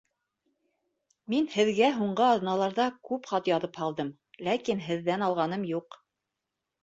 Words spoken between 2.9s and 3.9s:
күп хат яҙып